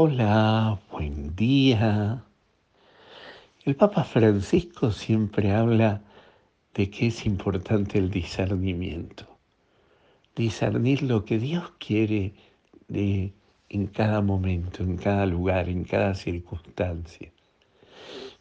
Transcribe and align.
Hola, 0.00 0.78
buen 0.92 1.34
día. 1.34 2.22
El 3.64 3.74
Papa 3.74 4.04
Francisco 4.04 4.92
siempre 4.92 5.50
habla 5.50 6.02
de 6.72 6.88
que 6.88 7.08
es 7.08 7.26
importante 7.26 7.98
el 7.98 8.08
discernimiento. 8.08 9.26
Discernir 10.36 11.02
lo 11.02 11.24
que 11.24 11.40
Dios 11.40 11.72
quiere 11.80 12.32
de, 12.86 13.32
en 13.70 13.88
cada 13.88 14.22
momento, 14.22 14.84
en 14.84 14.98
cada 14.98 15.26
lugar, 15.26 15.68
en 15.68 15.82
cada 15.82 16.14
circunstancia. 16.14 17.32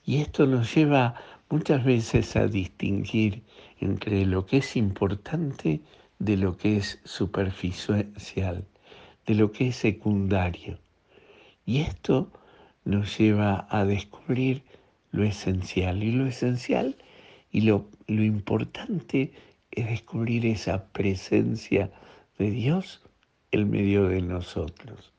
Y 0.05 0.17
esto 0.17 0.45
nos 0.45 0.75
lleva 0.75 1.15
muchas 1.49 1.83
veces 1.83 2.35
a 2.35 2.45
distinguir 2.45 3.41
entre 3.79 4.27
lo 4.27 4.45
que 4.45 4.57
es 4.57 4.75
importante 4.75 5.81
de 6.19 6.37
lo 6.37 6.55
que 6.55 6.77
es 6.77 6.99
superficial, 7.03 8.63
de 9.25 9.33
lo 9.33 9.51
que 9.51 9.69
es 9.69 9.75
secundario. 9.75 10.77
Y 11.67 11.81
esto 11.81 12.31
nos 12.85 13.17
lleva 13.17 13.67
a 13.69 13.83
descubrir 13.83 14.63
lo 15.11 15.25
esencial. 15.25 16.01
Y 16.01 16.13
lo 16.13 16.25
esencial 16.25 16.95
y 17.51 17.61
lo, 17.61 17.89
lo 18.07 18.23
importante 18.23 19.33
es 19.71 19.85
descubrir 19.85 20.45
esa 20.45 20.87
presencia 20.93 21.91
de 22.39 22.51
Dios 22.51 23.01
en 23.51 23.69
medio 23.69 24.07
de 24.07 24.21
nosotros. 24.21 25.11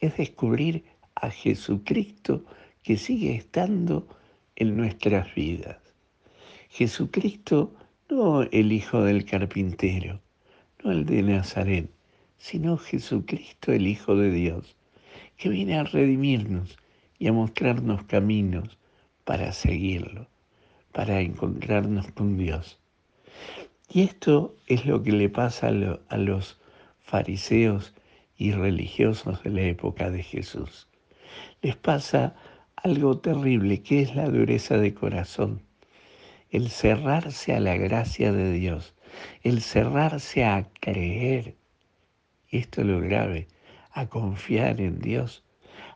Es 0.00 0.16
descubrir 0.16 0.84
a 1.14 1.30
Jesucristo 1.30 2.44
que 2.82 2.96
sigue 2.96 3.36
estando 3.36 4.08
en 4.56 4.76
nuestras 4.76 5.32
vidas. 5.36 5.78
Jesucristo 6.68 7.72
no 8.10 8.42
el 8.42 8.72
hijo 8.72 9.04
del 9.04 9.24
carpintero, 9.24 10.20
no 10.82 10.90
el 10.90 11.06
de 11.06 11.22
Nazaret, 11.22 11.88
sino 12.38 12.76
Jesucristo 12.76 13.70
el 13.70 13.86
Hijo 13.86 14.16
de 14.16 14.32
Dios 14.32 14.74
que 15.36 15.48
viene 15.48 15.78
a 15.78 15.84
redimirnos 15.84 16.78
y 17.18 17.28
a 17.28 17.32
mostrarnos 17.32 18.02
caminos 18.04 18.78
para 19.24 19.52
seguirlo, 19.52 20.26
para 20.92 21.20
encontrarnos 21.20 22.10
con 22.12 22.36
Dios. 22.36 22.78
Y 23.88 24.02
esto 24.02 24.56
es 24.66 24.86
lo 24.86 25.02
que 25.02 25.12
le 25.12 25.28
pasa 25.28 25.68
a, 25.68 26.16
los 26.16 26.58
fariseos 27.00 27.94
y 28.36 28.52
religiosos 28.52 29.42
de 29.42 29.50
la 29.50 29.62
época 29.62 30.10
de 30.10 30.22
Jesús. 30.22 30.88
Les 31.60 31.76
pasa 31.76 32.34
algo 32.76 33.18
terrible, 33.18 33.82
que 33.82 34.00
es 34.00 34.14
la 34.14 34.28
dureza 34.28 34.78
de 34.78 34.94
corazón, 34.94 35.62
el 36.50 36.70
cerrarse 36.70 37.54
a 37.54 37.60
la 37.60 37.76
gracia 37.76 38.32
de 38.32 38.52
Dios, 38.52 38.94
el 39.42 39.60
cerrarse 39.60 40.44
a 40.44 40.68
creer. 40.80 41.56
Esto 42.50 42.80
es 42.80 42.86
lo 42.86 43.00
grave, 43.00 43.48
a 43.92 44.06
confiar 44.06 44.80
en 44.80 45.00
Dios, 45.00 45.44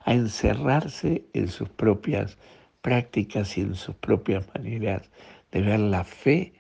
a 0.05 0.15
encerrarse 0.15 1.25
en 1.33 1.49
sus 1.49 1.69
propias 1.69 2.39
prácticas 2.83 3.59
y 3.59 3.63
en 3.63 3.75
sus 3.75 3.95
propias 3.97 4.47
maneras 4.55 5.11
de 5.51 5.63
ver 5.63 5.81
la 5.81 6.05
fe 6.05 6.53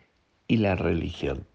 y 0.49 0.57
la 0.57 0.75
religión. 0.75 1.47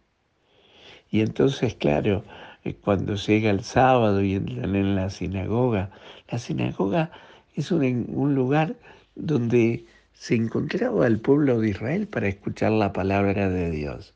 Y 1.09 1.21
entonces, 1.21 1.75
claro, 1.75 2.23
eh, 2.63 2.75
cuando 2.75 3.15
llega 3.15 3.49
el 3.49 3.63
sábado 3.63 4.21
y 4.21 4.35
entran 4.35 4.75
en 4.75 4.95
la 4.95 5.09
sinagoga, 5.09 5.91
la 6.29 6.39
sinagoga 6.39 7.11
es 7.55 7.71
un, 7.71 8.05
un 8.09 8.35
lugar 8.35 8.75
donde 9.15 9.85
se 10.13 10.35
encontraba 10.35 11.07
el 11.07 11.19
pueblo 11.19 11.59
de 11.59 11.69
Israel 11.69 12.07
para 12.07 12.27
escuchar 12.27 12.71
la 12.71 12.93
palabra 12.93 13.49
de 13.49 13.71
Dios. 13.71 14.13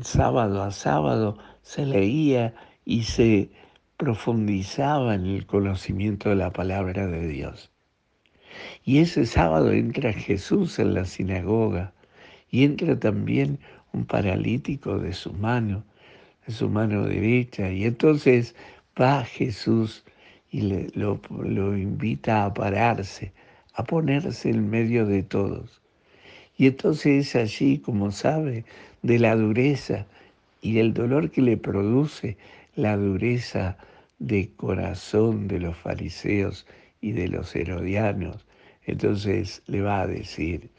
Sábado 0.00 0.62
a 0.62 0.70
sábado 0.70 1.38
se 1.62 1.84
leía 1.84 2.54
y 2.84 3.02
se 3.02 3.50
profundizaba 3.96 5.14
en 5.14 5.26
el 5.26 5.46
conocimiento 5.46 6.28
de 6.28 6.36
la 6.36 6.52
palabra 6.52 7.06
de 7.06 7.26
Dios. 7.28 7.70
Y 8.84 8.98
ese 8.98 9.26
sábado 9.26 9.72
entra 9.72 10.12
Jesús 10.12 10.78
en 10.78 10.94
la 10.94 11.04
sinagoga 11.04 11.92
y 12.50 12.64
entra 12.64 12.98
también 12.98 13.58
un 13.92 14.04
paralítico 14.04 14.98
de 14.98 15.12
su 15.12 15.32
mano, 15.32 15.84
de 16.46 16.52
su 16.52 16.68
mano 16.68 17.04
derecha. 17.04 17.70
Y 17.70 17.84
entonces 17.84 18.54
va 19.00 19.24
Jesús 19.24 20.04
y 20.50 20.62
le, 20.62 20.88
lo, 20.94 21.20
lo 21.30 21.76
invita 21.76 22.44
a 22.44 22.54
pararse, 22.54 23.32
a 23.74 23.84
ponerse 23.84 24.50
en 24.50 24.70
medio 24.70 25.06
de 25.06 25.22
todos. 25.22 25.80
Y 26.58 26.66
entonces 26.66 27.28
es 27.28 27.36
allí, 27.36 27.78
como 27.78 28.10
sabe, 28.10 28.64
de 29.02 29.18
la 29.18 29.36
dureza 29.36 30.06
y 30.62 30.74
del 30.74 30.94
dolor 30.94 31.30
que 31.30 31.42
le 31.42 31.56
produce 31.56 32.36
la 32.76 32.96
dureza 32.96 33.78
de 34.18 34.52
corazón 34.54 35.48
de 35.48 35.60
los 35.60 35.76
fariseos 35.76 36.66
y 37.00 37.12
de 37.12 37.28
los 37.28 37.56
herodianos. 37.56 38.46
Entonces 38.84 39.62
le 39.66 39.80
va 39.80 40.02
a 40.02 40.06
decir, 40.06 40.70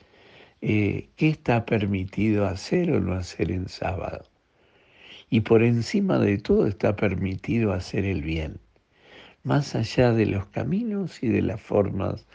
eh, 0.61 1.09
¿qué 1.15 1.29
está 1.29 1.65
permitido 1.65 2.45
hacer 2.45 2.91
o 2.91 2.99
no 2.99 3.13
hacer 3.13 3.51
en 3.51 3.67
sábado? 3.67 4.25
Y 5.29 5.41
por 5.41 5.63
encima 5.63 6.19
de 6.19 6.37
todo 6.37 6.67
está 6.67 6.95
permitido 6.95 7.73
hacer 7.73 8.05
el 8.05 8.21
bien, 8.21 8.59
más 9.43 9.75
allá 9.75 10.13
de 10.13 10.27
los 10.27 10.45
caminos 10.47 11.21
y 11.23 11.27
de 11.29 11.41
las 11.41 11.59
formas, 11.59 12.27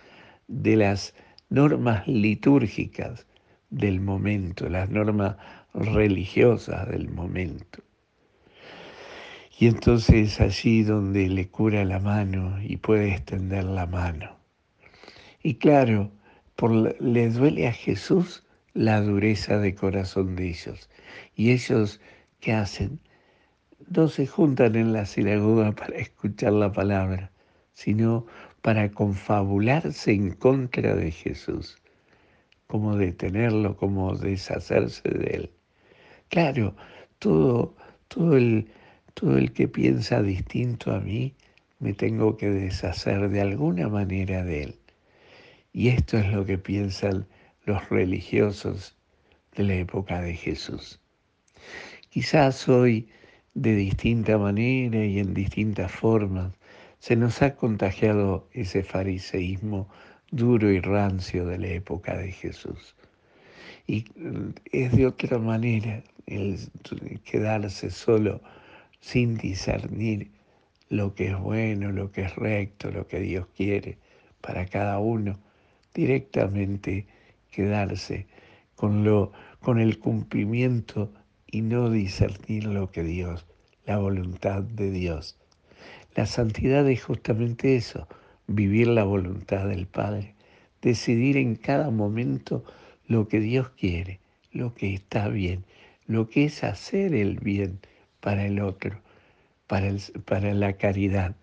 de 0.48 0.76
las 0.76 1.14
normas 1.50 2.06
litúrgicas 2.08 3.26
del 3.70 4.00
momento, 4.00 4.68
las 4.68 4.90
normas 4.90 5.36
religiosas 5.72 6.88
del 6.88 7.08
momento. 7.08 7.82
Y 9.58 9.66
entonces 9.68 10.40
allí 10.40 10.82
donde 10.82 11.28
le 11.28 11.48
cura 11.48 11.84
la 11.84 12.00
mano 12.00 12.60
y 12.62 12.76
puede 12.78 13.12
extender 13.12 13.64
la 13.64 13.86
mano. 13.86 14.36
Y 15.42 15.54
claro, 15.56 16.10
por, 16.56 17.00
le 17.00 17.28
duele 17.28 17.68
a 17.68 17.72
Jesús 17.72 18.44
la 18.74 19.00
dureza 19.00 19.58
de 19.58 19.74
corazón 19.74 20.36
de 20.36 20.48
ellos. 20.48 20.88
Y 21.34 21.50
ellos, 21.50 22.00
¿qué 22.41 22.52
hacen? 22.52 22.98
No 23.88 24.08
se 24.08 24.26
juntan 24.26 24.76
en 24.76 24.92
la 24.92 25.04
sinagoga 25.04 25.72
para 25.76 25.96
escuchar 25.96 26.52
la 26.52 26.72
palabra, 26.72 27.30
sino 27.74 28.26
para 28.62 28.91
confabularse 28.91 30.12
en 30.12 30.32
contra 30.32 30.94
de 30.94 31.10
Jesús, 31.10 31.76
como 32.68 32.96
detenerlo, 32.96 33.76
como 33.76 34.16
deshacerse 34.16 35.08
de 35.08 35.26
él. 35.34 35.50
Claro, 36.28 36.74
todo, 37.18 37.74
todo 38.08 38.36
el, 38.36 38.68
todo 39.14 39.38
el 39.38 39.52
que 39.52 39.68
piensa 39.68 40.22
distinto 40.22 40.92
a 40.92 41.00
mí, 41.00 41.34
me 41.78 41.92
tengo 41.92 42.36
que 42.36 42.48
deshacer 42.50 43.28
de 43.28 43.40
alguna 43.40 43.88
manera 43.88 44.44
de 44.44 44.62
él. 44.64 44.78
Y 45.72 45.88
esto 45.88 46.18
es 46.18 46.32
lo 46.32 46.44
que 46.44 46.58
piensan 46.58 47.26
los 47.64 47.88
religiosos 47.88 48.96
de 49.56 49.64
la 49.64 49.74
época 49.74 50.20
de 50.20 50.34
Jesús. 50.34 51.00
Quizás 52.10 52.68
hoy, 52.68 53.08
de 53.54 53.74
distinta 53.74 54.38
manera 54.38 55.04
y 55.04 55.18
en 55.18 55.34
distintas 55.34 55.90
formas, 55.90 56.52
se 56.98 57.16
nos 57.16 57.42
ha 57.42 57.56
contagiado 57.56 58.48
ese 58.52 58.82
fariseísmo 58.82 59.88
duro 60.30 60.70
y 60.70 60.80
rancio 60.80 61.46
de 61.46 61.58
la 61.58 61.68
época 61.68 62.16
de 62.16 62.32
Jesús. 62.32 62.94
Y 63.86 64.04
es 64.70 64.92
de 64.92 65.06
otra 65.06 65.38
manera 65.38 66.02
el 66.26 66.58
quedarse 67.24 67.90
solo 67.90 68.40
sin 69.02 69.36
discernir 69.36 70.30
lo 70.88 71.14
que 71.14 71.28
es 71.28 71.38
bueno, 71.38 71.90
lo 71.92 72.12
que 72.12 72.22
es 72.22 72.36
recto, 72.36 72.90
lo 72.90 73.06
que 73.08 73.20
Dios 73.20 73.46
quiere 73.54 73.98
para 74.40 74.66
cada 74.66 74.98
uno, 75.00 75.38
directamente 75.92 77.06
quedarse 77.50 78.26
con, 78.76 79.04
lo, 79.04 79.32
con 79.60 79.80
el 79.80 79.98
cumplimiento 79.98 81.12
y 81.50 81.62
no 81.62 81.91
discernir 81.91 82.64
lo 82.64 82.91
que 82.91 83.02
Dios, 83.02 83.44
la 83.86 83.98
voluntad 83.98 84.62
de 84.62 84.91
Dios. 84.91 85.36
La 86.14 86.26
santidad 86.26 86.88
es 86.88 87.02
justamente 87.02 87.77
eso, 87.77 88.06
vivir 88.47 88.86
la 88.86 89.04
voluntad 89.04 89.66
del 89.66 89.86
Padre, 89.86 90.34
decidir 90.80 91.36
en 91.36 91.56
cada 91.56 91.91
momento 91.91 92.65
lo 93.06 93.28
que 93.28 93.41
Dios 93.41 93.71
quiere, 93.71 94.21
lo 94.53 94.74
que 94.74 94.94
está 94.94 95.28
bien, 95.28 95.65
lo 96.06 96.28
que 96.28 96.44
es 96.44 96.62
hacer 96.62 97.15
el 97.15 97.41
bien 97.41 97.80
para 98.22 98.47
el 98.47 98.60
otro, 98.60 99.03
para, 99.66 99.89
el, 99.89 100.01
para 100.24 100.54
la 100.54 100.74
caridad. 100.74 101.34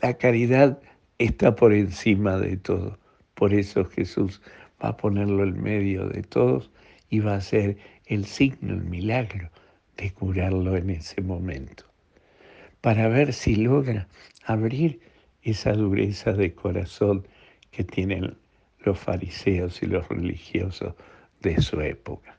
La 0.00 0.14
caridad 0.14 0.80
está 1.18 1.54
por 1.54 1.74
encima 1.74 2.38
de 2.38 2.56
todo. 2.56 2.98
Por 3.34 3.52
eso 3.52 3.84
Jesús 3.84 4.40
va 4.82 4.88
a 4.88 4.96
ponerlo 4.96 5.44
en 5.44 5.62
medio 5.62 6.08
de 6.08 6.22
todos 6.22 6.70
y 7.10 7.20
va 7.20 7.36
a 7.36 7.40
ser 7.40 7.76
el 8.06 8.24
signo, 8.24 8.72
el 8.72 8.84
milagro 8.84 9.50
de 9.98 10.12
curarlo 10.12 10.76
en 10.76 10.90
ese 10.90 11.20
momento. 11.20 11.84
Para 12.80 13.08
ver 13.08 13.34
si 13.34 13.56
logra 13.56 14.08
abrir 14.44 15.00
esa 15.42 15.72
dureza 15.72 16.32
de 16.32 16.54
corazón 16.54 17.28
que 17.70 17.84
tienen 17.84 18.34
los 18.80 18.98
fariseos 18.98 19.82
y 19.82 19.86
los 19.86 20.08
religiosos 20.08 20.94
de 21.42 21.60
su 21.60 21.80
época. 21.82 22.38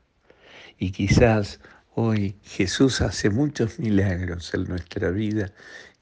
Y 0.80 0.92
quizás 0.92 1.60
Hoy 1.98 2.36
Jesús 2.44 3.00
hace 3.00 3.30
muchos 3.30 3.80
milagros 3.80 4.54
en 4.54 4.66
nuestra 4.66 5.12
vida 5.12 5.54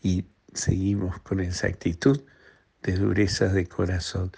y 0.02 0.26
seguimos 0.52 1.20
con 1.20 1.40
esa 1.40 1.68
actitud 1.68 2.20
de 2.82 2.94
dureza 2.94 3.50
de 3.50 3.68
corazón, 3.68 4.32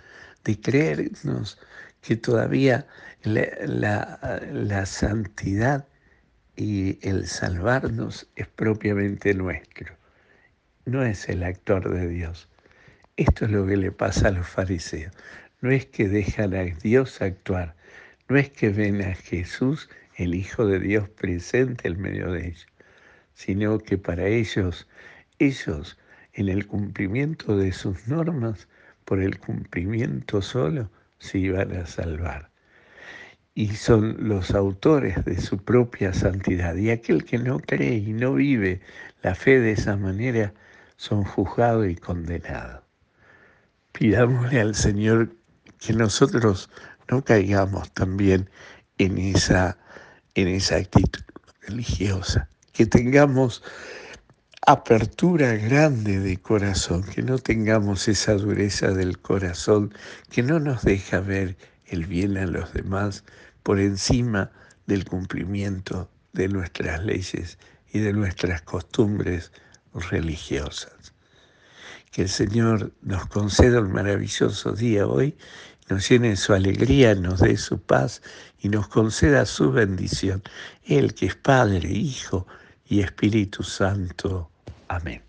de 0.43 0.59
creernos 0.59 1.57
que 2.01 2.17
todavía 2.17 2.87
la, 3.23 4.85
santidad 4.85 5.87
y 6.57 6.99
el 7.07 7.25
salvarnos 7.25 8.27
es 8.35 8.49
propiamente 8.49 9.33
nuestro, 9.33 9.95
no 10.83 11.05
es 11.05 11.29
el 11.29 11.41
actor 11.41 11.89
de 11.89 12.09
Dios. 12.09 12.49
Esto 13.15 13.45
es 13.45 13.51
lo 13.51 13.65
que 13.65 13.77
le 13.77 13.93
pasa 13.93 14.27
a 14.27 14.31
los 14.31 14.45
fariseos. 14.45 15.13
No 15.61 15.71
es 15.71 15.85
que 15.85 16.09
dejan 16.09 16.53
a 16.53 16.63
Dios 16.63 17.21
actuar, 17.21 17.77
no 18.27 18.35
es 18.35 18.49
que 18.49 18.71
ven 18.71 19.01
a 19.01 19.15
Jesús, 19.15 19.87
el 20.15 20.35
Hijo 20.35 20.65
de 20.65 20.79
Dios, 20.79 21.09
presente 21.09 21.87
en 21.87 22.01
medio 22.01 22.31
de 22.31 22.47
ellos, 22.47 22.67
sino 23.33 23.79
que 23.79 23.97
para 23.97 24.27
ellos, 24.27 24.87
ellos, 25.39 25.97
en 26.33 26.49
el 26.49 26.67
cumplimiento 26.67 27.57
de 27.57 27.71
sus 27.71 28.07
normas, 28.07 28.67
por 29.05 29.21
el 29.21 29.39
cumplimiento 29.39 30.41
solo, 30.41 30.89
se 31.19 31.39
iban 31.39 31.75
a 31.75 31.85
salvar. 31.85 32.49
Y 33.53 33.75
son 33.75 34.27
los 34.27 34.51
autores 34.51 35.23
de 35.23 35.39
su 35.39 35.57
propia 35.57 36.13
santidad. 36.13 36.75
Y 36.75 36.89
aquel 36.89 37.23
que 37.23 37.37
no 37.37 37.59
cree 37.59 37.95
y 37.95 38.11
no 38.11 38.33
vive 38.33 38.81
la 39.21 39.33
fe 39.33 39.59
de 39.59 39.71
esa 39.71 39.95
manera, 39.95 40.53
son 40.97 41.23
juzgados 41.23 41.87
y 41.87 41.95
condenados. 41.95 42.83
Pidámosle 43.91 44.59
al 44.59 44.75
Señor 44.75 45.35
que 45.79 45.93
nosotros 45.93 46.69
no 47.09 47.23
caigamos 47.23 47.91
también 47.93 48.49
en 48.97 49.17
esa, 49.17 49.77
en 50.35 50.49
esa 50.49 50.75
actitud 50.77 51.21
religiosa, 51.61 52.47
que 52.73 52.85
tengamos 52.85 53.63
apertura 54.67 55.55
grande 55.55 56.19
de 56.19 56.37
corazón, 56.37 57.03
que 57.03 57.21
no 57.21 57.37
tengamos 57.37 58.07
esa 58.07 58.33
dureza 58.33 58.91
del 58.91 59.19
corazón 59.19 59.93
que 60.29 60.43
no 60.43 60.59
nos 60.59 60.83
deja 60.83 61.19
ver 61.19 61.55
el 61.85 62.05
bien 62.05 62.37
a 62.37 62.45
los 62.45 62.73
demás 62.73 63.23
por 63.63 63.79
encima 63.79 64.51
del 64.87 65.05
cumplimiento 65.05 66.09
de 66.33 66.49
nuestras 66.49 67.03
leyes 67.03 67.57
y 67.93 67.99
de 67.99 68.13
nuestras 68.13 68.61
costumbres 68.61 69.51
religiosas. 69.93 71.14
Que 72.15 72.21
el 72.21 72.29
Señor 72.29 72.93
nos 73.01 73.25
conceda 73.25 73.81
un 73.81 73.91
maravilloso 73.91 74.71
día 74.71 75.05
hoy, 75.05 75.35
nos 75.89 76.07
llene 76.07 76.37
su 76.37 76.53
alegría, 76.53 77.13
nos 77.13 77.41
dé 77.41 77.57
su 77.57 77.77
paz 77.77 78.21
y 78.61 78.69
nos 78.69 78.87
conceda 78.87 79.45
su 79.45 79.73
bendición. 79.73 80.41
Él 80.85 81.13
que 81.13 81.25
es 81.25 81.35
Padre, 81.35 81.89
Hijo 81.89 82.47
y 82.87 83.01
Espíritu 83.01 83.63
Santo. 83.63 84.49
Amén. 84.87 85.24